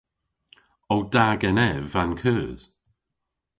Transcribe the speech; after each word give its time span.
O 0.93 0.95
da 1.13 1.27
genev 1.41 1.91
an 2.01 2.11
keus? 2.21 2.61